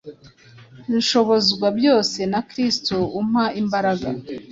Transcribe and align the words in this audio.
"Nshobozwa 0.95 1.67
byose 1.77 2.19
na 2.31 2.41
Kristo 2.49 2.95
umpa 3.19 3.43
imbaraga" 3.61 4.07